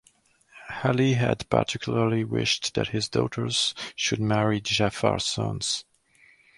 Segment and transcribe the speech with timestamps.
[0.83, 5.85] Ali had particularly wished that his daughters should marry Ja'far's sons.